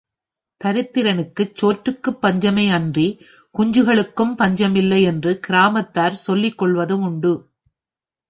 தரித்திரனுக்குச் 0.61 1.53
சோற்றுக்குப் 1.55 2.21
பஞ்சமே 2.21 2.69
அன்றி, 2.69 3.05
குஞ்சுகளுக்குப் 3.55 4.35
பஞ்சமில்லை 4.35 5.01
என்று 5.03 5.39
கிராமத்தார் 5.39 6.17
சொல்லிக் 6.25 6.57
கொள்ளுவது 6.57 6.99
உண்டு. 6.99 7.33